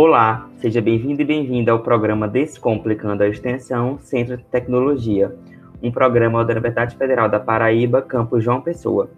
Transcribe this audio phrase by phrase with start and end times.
[0.00, 5.36] Olá, seja bem-vindo e bem-vinda ao programa Descomplicando a Extensão Centro de Tecnologia,
[5.82, 9.10] um programa da Universidade Federal da Paraíba, campus João Pessoa.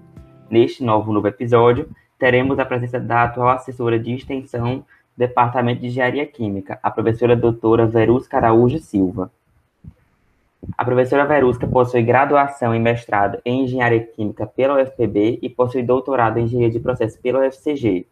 [0.49, 1.87] Neste novo novo episódio,
[2.19, 4.83] teremos a presença da atual assessora de extensão
[5.15, 9.31] Departamento de Engenharia Química, a professora doutora Verusca Araújo Silva.
[10.79, 16.39] A professora Verusca possui graduação e mestrado em Engenharia Química pela UFPB e possui doutorado
[16.39, 18.07] em Engenharia de Processos pela UFCG,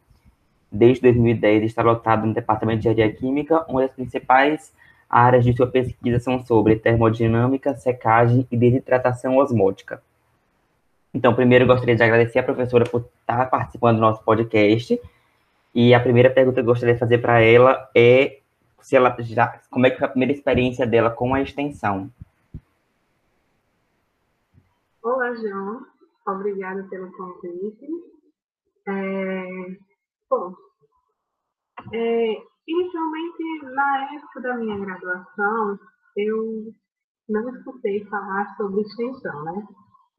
[0.70, 4.72] Desde 2010 está lotado no Departamento de Engenharia Química, onde as principais
[5.08, 10.02] áreas de sua pesquisa são sobre termodinâmica, secagem e desidratação osmótica.
[11.12, 15.00] Então, primeiro gostaria de agradecer a professora por estar participando do nosso podcast.
[15.74, 18.38] E a primeira pergunta que eu gostaria de fazer para ela é
[18.82, 22.10] se ela já, como é que foi a primeira experiência dela com a extensão?
[25.02, 25.86] Olá, João.
[26.26, 27.86] Obrigada pelo convite.
[28.86, 29.76] É,
[30.30, 30.54] Bom,
[31.94, 35.78] é, inicialmente, na época da minha graduação,
[36.16, 36.72] eu
[37.26, 39.66] não escutei falar sobre extensão, né?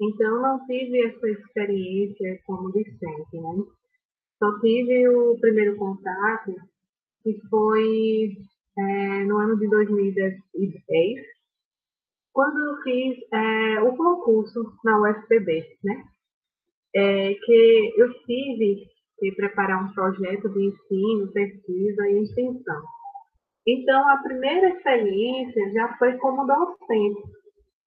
[0.02, 3.64] Então, não tive essa experiência como discente, né?
[4.40, 6.56] Só tive o primeiro contato,
[7.22, 8.36] que foi
[8.78, 11.26] é, no ano de 2010,
[12.34, 16.04] quando eu fiz é, o concurso na UFPB, né?
[16.96, 18.88] É, que eu tive
[19.22, 22.82] e preparar um projeto de ensino, pesquisa e extensão.
[23.68, 27.22] Então, a primeira experiência já foi como docente.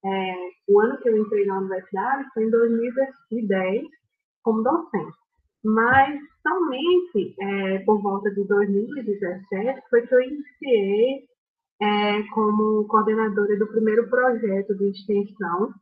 [0.04, 0.34] É,
[0.68, 3.82] o ano que eu entrei na universidade foi em 2010,
[4.42, 5.16] como docente.
[5.64, 11.24] Mas somente é, por volta de 2017 foi que eu iniciei
[11.80, 15.72] é, como coordenadora do primeiro projeto de extensão,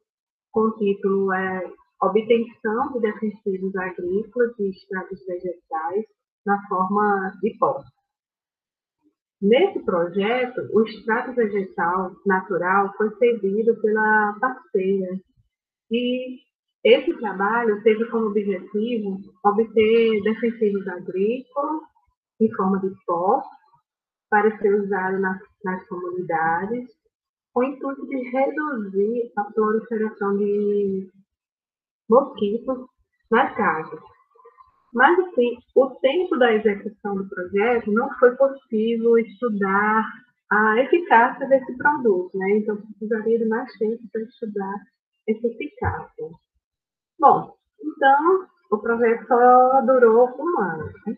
[0.52, 6.04] com o título é, obtenção de defensivos agrícolas e extratos vegetais
[6.46, 7.82] na forma de pó.
[9.40, 15.18] Nesse projeto, o extrato vegetal natural foi cedido pela parceira
[15.90, 16.38] e
[16.84, 21.82] esse trabalho teve como objetivo obter defensivos agrícolas
[22.40, 23.42] em forma de pó
[24.30, 26.88] para ser usado nas, nas comunidades,
[27.52, 31.10] com o intuito de reduzir a proliferação de
[32.10, 32.86] mosquitos
[33.30, 34.00] nas casas.
[34.92, 40.04] Mas, assim, o tempo da execução do projeto não foi possível estudar
[40.50, 42.58] a eficácia desse produto, né?
[42.58, 44.74] Então, precisaria de mais tempo para estudar
[45.28, 46.30] essa eficácia.
[47.20, 50.92] Bom, então, o projeto só durou um ano.
[51.06, 51.16] Né?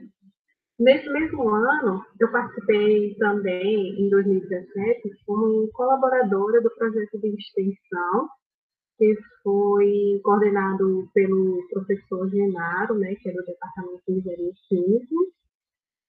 [0.78, 8.28] Nesse mesmo ano, eu participei também, em 2017, como colaboradora do projeto de extensão
[9.02, 15.14] que foi coordenado pelo professor Genaro, né, que é do Departamento de Engenharia Química.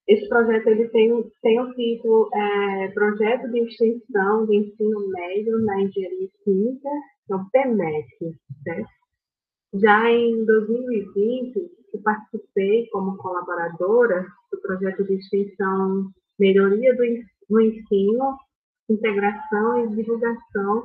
[0.08, 5.82] Esse projeto ele tem, tem o título é, Projeto de Extensão de Ensino Médio na
[5.82, 6.90] Engenharia Química,
[7.32, 8.38] é o PEMEC.
[8.64, 8.90] Certo?
[9.74, 17.04] Já em 2020, eu participei como colaboradora do projeto de extensão Melhoria do,
[17.50, 18.38] do Ensino,
[18.88, 20.84] Integração e Divulgação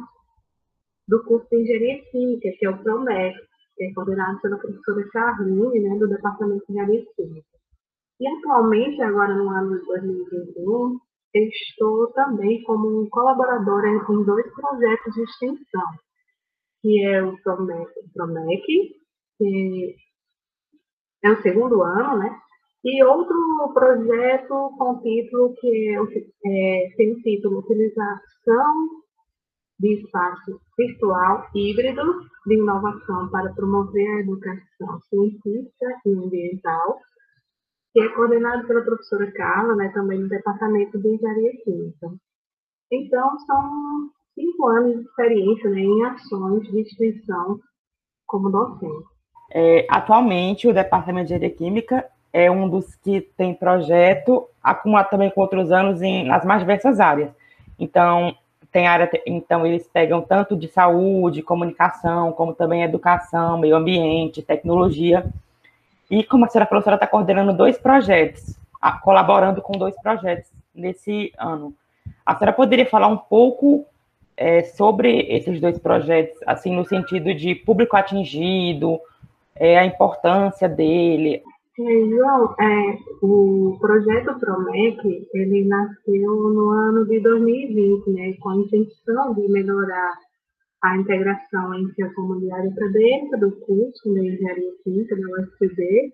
[1.09, 3.37] do curso de Engenharia Química, que é o PROMEC,
[3.77, 7.49] que é coordenado pela professora Charline, né, do Departamento de Engenharia Química.
[8.21, 10.99] E atualmente, agora no ano de 2021,
[11.35, 15.89] estou também como colaboradora em dois projetos de extensão,
[16.83, 18.99] que é o PROMEC, PROMEC
[19.39, 19.95] que
[21.23, 22.39] é o segundo ano, né?
[22.85, 28.89] E outro projeto com título que é, é, tem o título Utilização
[29.79, 32.03] de espaço virtual híbrido
[32.47, 36.99] de inovação para promover a educação científica e ambiental,
[37.93, 42.13] que é coordenado pela professora Carla, né, também no Departamento de Engenharia Química.
[42.91, 47.61] Então, são cinco anos de experiência né, em ações de extensão
[48.27, 49.07] como docente.
[49.51, 55.31] É, atualmente, o Departamento de Engenharia Química é um dos que tem projeto, acumulado também
[55.31, 57.33] com outros anos em, nas mais diversas áreas.
[57.79, 58.37] Então,
[58.71, 65.25] tem área, então eles pegam tanto de saúde, comunicação, como também educação, meio ambiente, tecnologia.
[66.11, 68.59] E como a senhora falou, a senhora está coordenando dois projetos,
[69.03, 71.75] colaborando com dois projetos nesse ano.
[72.25, 73.87] A senhora poderia falar um pouco
[74.37, 79.01] é, sobre esses dois projetos, assim, no sentido de público atingido,
[79.57, 81.43] é, a importância dele,
[81.79, 89.35] João, é, o projeto Promec, ele nasceu no ano de 2020, né, com a intenção
[89.35, 90.19] de melhorar
[90.83, 96.13] a integração entre a comunidade acadêmica do curso de Engenharia Química da UFCB.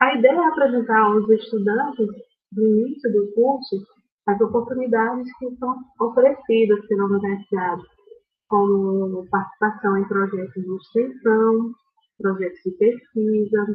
[0.00, 2.08] A ideia é apresentar aos estudantes
[2.50, 3.86] do início do curso,
[4.26, 7.82] as oportunidades que são oferecidas pela universidade,
[8.48, 11.70] como participação em projetos de extensão,
[12.18, 13.66] projetos de pesquisa,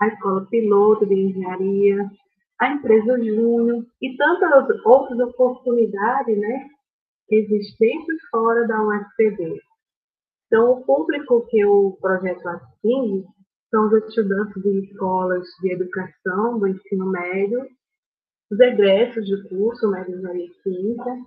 [0.00, 2.10] a escola piloto de engenharia,
[2.58, 6.68] a empresa júnior e tantas outras oportunidades né,
[7.30, 9.60] existentes fora da UFPB.
[10.46, 13.24] Então, o público que o projeto atinge
[13.70, 17.66] são os estudantes de escolas de educação do ensino médio,
[18.50, 21.18] os egressos de curso né, de engenharia química,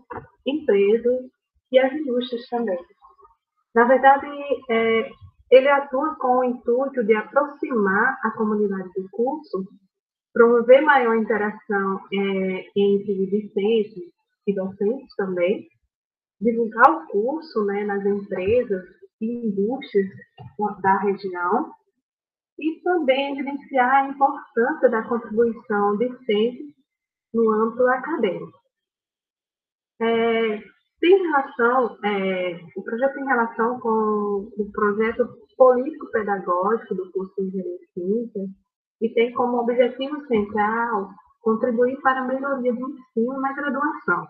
[0.46, 1.22] empresas
[1.72, 2.78] e as indústrias também.
[3.74, 4.28] Na verdade,
[4.70, 5.10] é,
[5.54, 9.68] ele atua com o intuito de aproximar a comunidade do curso,
[10.34, 14.12] promover maior interação é, entre discentes
[14.48, 15.68] e docentes também,
[16.42, 18.84] divulgar o curso né, nas empresas
[19.22, 20.10] e indústrias
[20.82, 21.72] da região
[22.58, 26.76] e também evidenciar a importância da contribuição discente
[27.32, 28.60] no âmbito acadêmico.
[30.02, 30.64] É,
[31.04, 37.78] tem relação, é, o projeto tem relação com o projeto político-pedagógico do curso de Engenharia
[37.94, 38.40] Química
[39.02, 41.10] e tem como objetivo central
[41.42, 44.26] contribuir para a melhoria do ensino na graduação,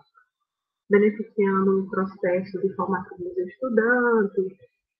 [0.90, 4.52] beneficiando o processo de formação dos estudantes,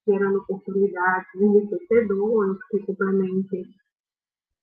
[0.07, 3.65] gerando oportunidades enriquecedoras que complementem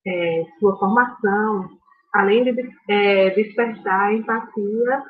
[0.07, 1.69] é, sua formação,
[2.15, 5.03] além de é, despertar empatia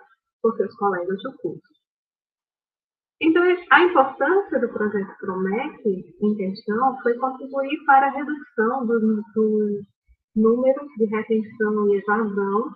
[0.42, 1.71] por seus colegas do curso.
[3.24, 3.40] Então,
[3.70, 9.00] a importância do projeto Promete em questão foi contribuir para a redução dos
[9.32, 9.80] do
[10.34, 12.74] números de retenção e evasão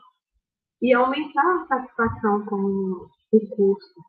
[0.80, 4.00] e aumentar a satisfação com o curso,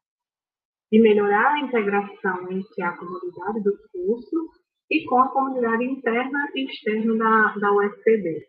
[0.91, 4.49] e melhorar a integração entre a comunidade do curso
[4.91, 8.45] e com a comunidade interna e externa da, da UFPB.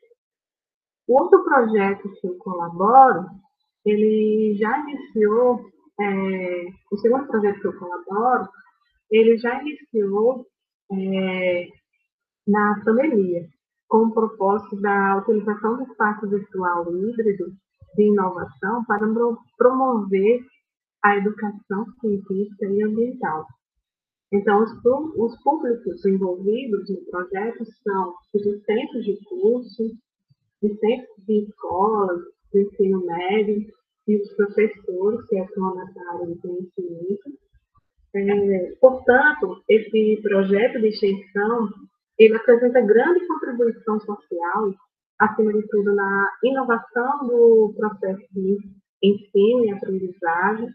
[1.08, 3.29] O outro projeto que eu colaboro,
[3.84, 5.64] ele já iniciou,
[6.00, 8.49] é, o segundo projeto que eu colaboro,
[9.11, 10.47] ele já iniciou
[10.93, 11.69] é,
[12.47, 13.47] na pandemia,
[13.89, 17.47] com o propósito da utilização do espaço virtual híbrido
[17.97, 19.06] de inovação para
[19.56, 20.41] promover
[21.03, 23.47] a educação científica e ambiental.
[24.31, 24.71] Então, os,
[25.17, 29.85] os públicos envolvidos no projeto são os discentes de curso,
[30.62, 32.21] discentes de escolas,
[32.53, 33.67] do ensino médio
[34.08, 37.38] e os professores que atuam nessa área de conhecimento.
[38.14, 41.69] É, portanto, esse projeto de extensão
[42.19, 44.75] ele apresenta grande contribuição social,
[45.20, 48.58] acima de tudo na inovação do processo de
[49.02, 50.69] ensino e aprendizagem,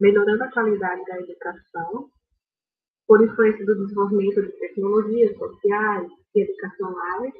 [0.00, 2.08] melhorando a qualidade da educação,
[3.06, 7.34] por influência do desenvolvimento de tecnologias sociais e educacionais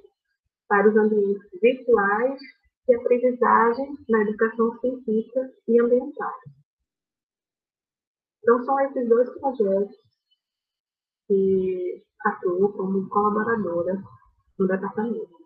[0.68, 2.38] para os ambientes virtuais
[2.88, 6.32] e aprendizagem na educação científica e ambiental.
[8.42, 9.96] Então, são esses dois projetos
[11.26, 14.00] que atuo como colaboradora
[14.58, 15.36] no departamento.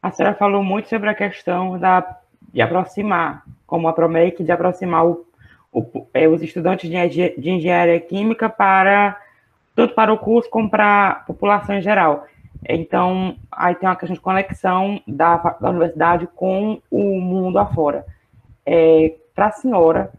[0.00, 2.20] A senhora falou muito sobre a questão da,
[2.52, 5.26] de aproximar como a Promec, de aproximar o,
[5.72, 9.20] o, é, os estudantes de, de, engenharia química para
[9.74, 12.26] tanto para o curso como para a população em geral.
[12.68, 18.06] Então, aí tem uma questão de conexão da, da universidade com o mundo afora.
[18.64, 20.12] É, para a senhora,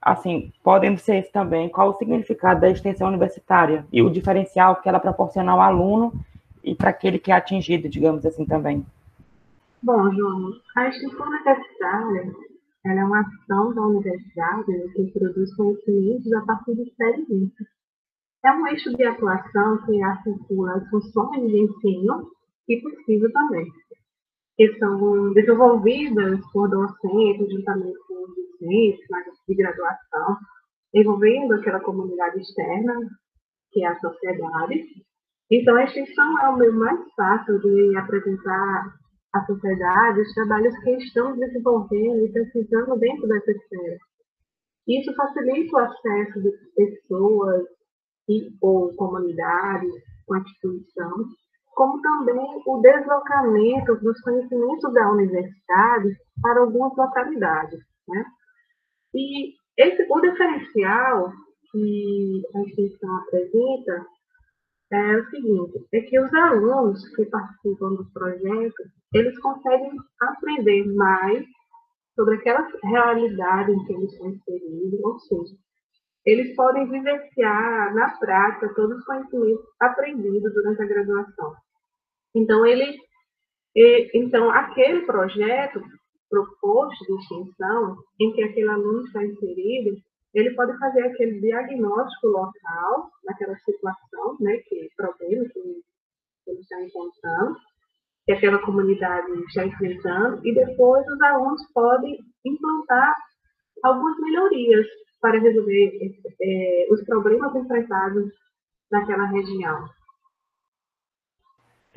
[0.00, 5.00] assim, podendo ser também, qual o significado da extensão universitária e o diferencial que ela
[5.00, 6.12] proporciona ao aluno
[6.62, 8.84] e para aquele que é atingido, digamos assim, também?
[9.82, 12.32] Bom, João, a extensão universitária
[12.84, 17.75] ela é uma ação da universidade que produz conhecimentos a partir de experiências.
[18.46, 22.30] É um eixo de atuação que articula as funções de ensino
[22.68, 23.66] e pesquisa também,
[24.56, 30.36] que são desenvolvidas por docentes, juntamente com os docentes de graduação,
[30.94, 32.94] envolvendo aquela comunidade externa,
[33.72, 34.84] que é a sociedade.
[35.50, 38.94] Então, a extensão é o meio mais fácil de apresentar
[39.32, 43.98] a sociedade os trabalhos que estamos desenvolvendo e precisando dentro dessa esfera.
[44.86, 47.75] Isso facilita o acesso de pessoas
[48.28, 49.92] e ou comunidades
[50.26, 51.28] com a instituição,
[51.74, 57.80] como também o deslocamento dos conhecimentos da universidade para algumas localidades.
[58.08, 58.24] Né?
[59.14, 61.32] E esse, o diferencial
[61.70, 64.06] que a instituição apresenta
[64.92, 69.90] é o seguinte, é que os alunos que participam do projeto, eles conseguem
[70.20, 71.44] aprender mais
[72.14, 75.56] sobre aquela realidade em que eles estão inseridos, ou seja,
[76.26, 81.54] eles podem vivenciar na prática todos os conhecimentos aprendidos durante a graduação.
[82.34, 82.98] Então, ele,
[83.76, 85.80] E, então, aquele projeto
[86.28, 89.96] proposto de extensão, em que aquele aluno está inserido,
[90.34, 95.82] ele pode fazer aquele diagnóstico local, naquela situação, né, que problema que
[96.48, 97.56] ele está encontrando,
[98.24, 103.14] que aquela comunidade está enfrentando, e depois os alunos podem implantar
[103.84, 104.86] algumas melhorias
[105.20, 108.32] para resolver é, os problemas enfrentados
[108.90, 109.88] naquela região.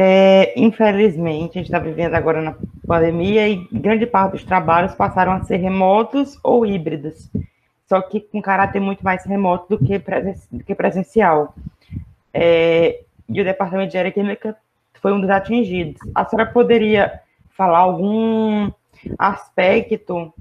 [0.01, 2.55] É, infelizmente, a gente está vivendo agora na
[2.87, 7.29] pandemia e grande parte dos trabalhos passaram a ser remotos ou híbridos,
[7.85, 11.53] só que com caráter muito mais remoto do que, presen do que presencial.
[12.33, 14.55] É, e o Departamento de Química
[15.01, 15.99] foi um dos atingidos.
[16.15, 18.71] A senhora poderia falar algum
[19.17, 20.33] aspecto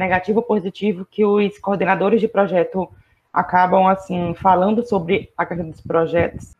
[0.00, 2.88] negativo ou positivo que os coordenadores de projeto
[3.32, 6.56] acabam assim falando sobre a questão dos projetos?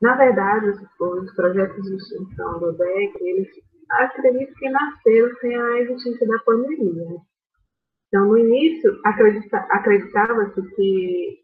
[0.00, 3.48] Na verdade, os, os projetos de extinção do DEC, eles
[3.90, 7.18] acredito que nasceram sem a existência da pandemia.
[8.08, 11.38] Então, no início, acreditava-se que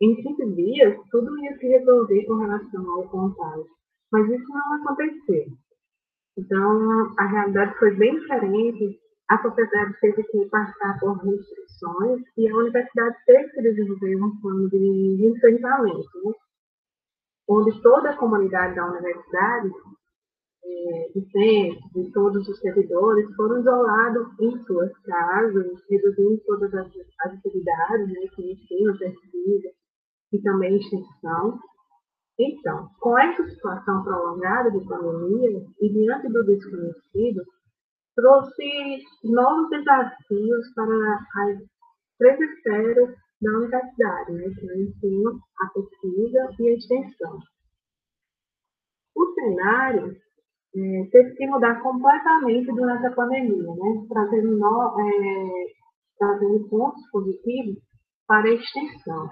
[0.00, 3.66] em 15 dias tudo ia se resolver com relação ao contágio,
[4.10, 5.46] mas isso não aconteceu.
[6.36, 8.98] Então, a realidade foi bem diferente,
[9.34, 14.68] a sociedade teve que passar por restrições e a universidade teve que desenvolver um plano
[14.68, 16.08] de enfrentamento.
[16.24, 16.32] Né?
[17.48, 19.70] onde toda a comunidade da universidade,
[20.64, 26.86] é, docentes e todos os servidores foram isolados em suas casas, reduzindo todas as,
[27.20, 29.68] atividades, né, que ensino, pesquisa
[30.32, 31.58] e também extensão.
[32.38, 37.42] Então, com essa situação prolongada de pandemia e diante do desconhecido,
[38.14, 41.58] trouxe novos desafios para as
[42.18, 47.38] três esferas da universidade, né, que é o ensino, a pesquisa e a extensão.
[49.16, 50.16] O cenário
[50.74, 55.66] é, teve que mudar completamente durante a pandemia, né, trazendo, no, é,
[56.18, 57.82] trazendo pontos positivos
[58.26, 59.30] para a extensão.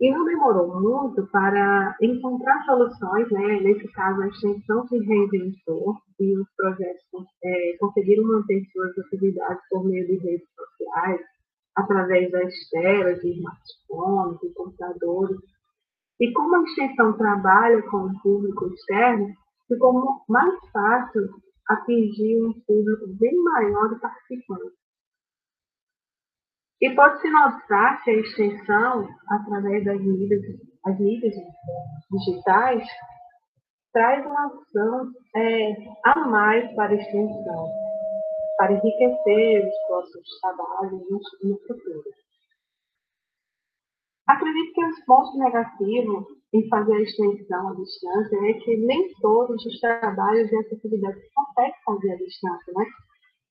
[0.00, 3.60] E não demorou muito para encontrar soluções, né?
[3.60, 9.84] nesse caso a extensão se reinventou e os projetos é, conseguiram manter suas atividades por
[9.84, 11.20] meio de redes sociais,
[11.76, 15.38] através das telas, de smartphones, de computadores.
[16.20, 19.28] E como a extensão trabalha com o público externo,
[19.68, 21.28] ficou mais fácil
[21.68, 24.83] atingir um público bem maior de participantes.
[26.80, 30.42] E pode-se notar que a extensão, através das mídias,
[30.86, 31.34] as mídias
[32.10, 32.86] digitais,
[33.92, 35.72] traz uma ação é,
[36.04, 37.84] a mais para a extensão
[38.56, 42.04] para enriquecer os próximos trabalhos no futuro.
[44.26, 49.64] Acredito que os pontos negativos em fazer a extensão à distância é que nem todos
[49.66, 52.86] os trabalhos e atividades conseguem fazer à distância, né?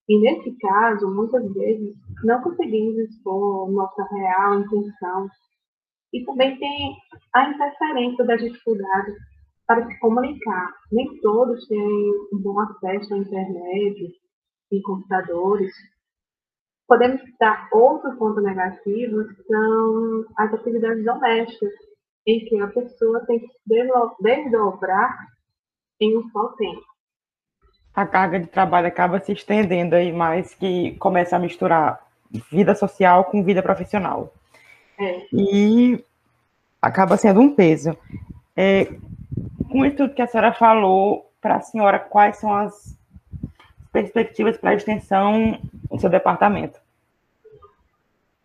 [0.09, 5.29] E nesse caso, muitas vezes, não conseguimos expor nossa real intenção.
[6.13, 6.95] E também tem
[7.33, 9.15] a interferência das dificuldades
[9.65, 10.73] para se comunicar.
[10.91, 14.13] Nem todos têm um bom acesso à internet,
[14.71, 15.71] em computadores.
[16.87, 21.73] Podemos citar outro ponto negativo, são as atividades domésticas,
[22.27, 23.87] em que a pessoa tem que se
[24.21, 25.17] desdobrar
[25.99, 26.92] em um só tempo.
[27.95, 31.99] A carga de trabalho acaba se estendendo aí mais, que começa a misturar
[32.51, 34.33] vida social com vida profissional.
[34.99, 35.27] É.
[35.31, 36.03] E
[36.81, 37.95] acaba sendo um peso.
[38.55, 38.85] É,
[39.69, 42.97] com isso tudo que a senhora falou, para a senhora, quais são as
[43.91, 45.59] perspectivas para a extensão
[45.91, 46.79] no seu departamento?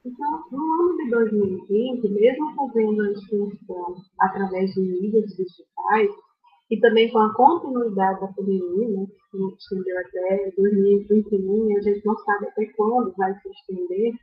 [0.05, 6.11] Então, no ano de 2020, mesmo fazendo a extensão através de mídias digitais,
[6.71, 11.81] e também com a continuidade da pandemia, né, que se estendeu até 2021, e a
[11.81, 14.15] gente não sabe até quando vai se estender,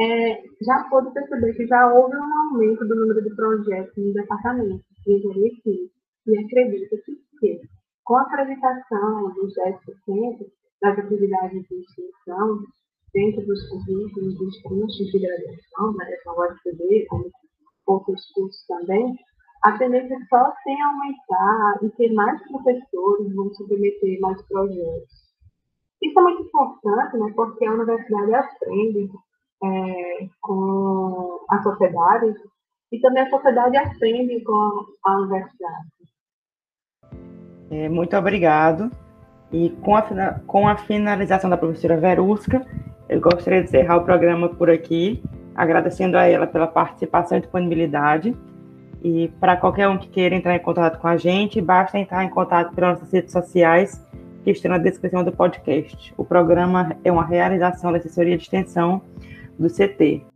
[0.00, 4.84] é, já pôde perceber que já houve um aumento do número de projetos no departamento
[5.06, 5.94] de engenharia química.
[6.26, 7.60] E acredita-se que
[8.02, 10.46] com a acreditação dos 10%
[10.82, 12.64] das atividades de extensão
[13.12, 17.30] dentro dos currículos dos cursos de graduação, né, da como
[17.86, 19.14] outros cursos também,
[19.64, 25.24] a tendência só tem a aumentar e que mais professores vão submeter mais projetos.
[26.02, 29.10] Isso é muito importante, né, porque a universidade aprende
[29.64, 32.34] é, com a sociedade
[32.92, 35.88] e também a sociedade aprende com a universidade.
[37.70, 38.90] É, muito obrigado.
[39.50, 40.02] E com a,
[40.46, 42.66] com a finalização da professora Verusca,
[43.08, 45.22] eu gostaria de encerrar o programa por aqui,
[45.54, 48.36] agradecendo a ela pela participação e disponibilidade.
[49.04, 52.30] E para qualquer um que queira entrar em contato com a gente, basta entrar em
[52.30, 54.02] contato pelas nossas redes sociais
[54.42, 56.14] que estão na descrição do podcast.
[56.16, 59.02] O programa é uma realização da assessoria de extensão
[59.58, 60.33] do CT.